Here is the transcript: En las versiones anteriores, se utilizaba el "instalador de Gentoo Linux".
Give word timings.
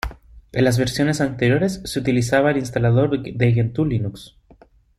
En 0.51 0.63
las 0.65 0.79
versiones 0.79 1.21
anteriores, 1.21 1.79
se 1.85 1.99
utilizaba 1.99 2.49
el 2.49 2.57
"instalador 2.57 3.21
de 3.21 3.53
Gentoo 3.53 3.85
Linux". 3.85 4.35